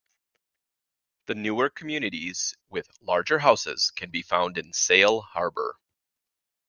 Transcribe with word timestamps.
The 1.27 1.35
newer 1.35 1.69
communities 1.69 2.55
with 2.69 2.89
larger 3.03 3.37
houses 3.37 3.91
can 3.95 4.09
be 4.09 4.23
found 4.23 4.57
in 4.57 4.73
Sail 4.73 5.21
Harbor. 5.21 5.77